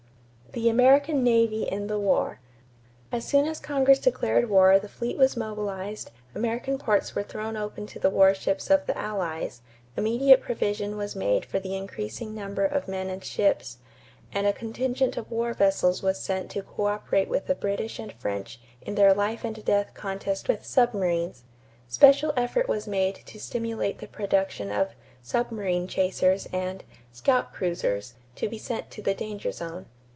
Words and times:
=The 0.53 0.67
American 0.67 1.23
Navy 1.23 1.63
in 1.63 1.87
the 1.87 1.97
War.= 1.97 2.41
As 3.09 3.25
soon 3.25 3.47
as 3.47 3.57
Congress 3.61 3.99
declared 3.99 4.49
war 4.49 4.77
the 4.79 4.89
fleet 4.89 5.17
was 5.17 5.37
mobilized, 5.37 6.11
American 6.35 6.77
ports 6.77 7.15
were 7.15 7.23
thrown 7.23 7.55
open 7.55 7.87
to 7.87 7.99
the 7.99 8.09
warships 8.09 8.69
of 8.69 8.85
the 8.85 8.97
Allies, 8.97 9.61
immediate 9.95 10.41
provision 10.41 10.97
was 10.97 11.15
made 11.15 11.45
for 11.45 11.59
increasing 11.59 12.35
the 12.35 12.41
number 12.41 12.65
of 12.65 12.89
men 12.89 13.09
and 13.09 13.23
ships, 13.23 13.77
and 14.33 14.45
a 14.45 14.51
contingent 14.51 15.15
of 15.15 15.31
war 15.31 15.53
vessels 15.53 16.03
was 16.03 16.19
sent 16.19 16.51
to 16.51 16.61
coöperate 16.63 17.29
with 17.29 17.47
the 17.47 17.55
British 17.55 17.97
and 17.97 18.11
French 18.11 18.59
in 18.81 18.95
their 18.95 19.13
life 19.13 19.45
and 19.45 19.63
death 19.63 19.93
contest 19.93 20.49
with 20.49 20.65
submarines. 20.65 21.43
Special 21.87 22.33
effort 22.35 22.67
was 22.67 22.89
made 22.89 23.15
to 23.25 23.39
stimulate 23.39 23.99
the 23.99 24.05
production 24.07 24.69
of 24.69 24.95
"submarine 25.23 25.87
chasers" 25.87 26.49
and 26.51 26.83
"scout 27.13 27.53
cruisers" 27.53 28.15
to 28.35 28.49
be 28.49 28.57
sent 28.57 28.91
to 28.91 29.01
the 29.01 29.13
danger 29.13 29.53
zone. 29.53 29.85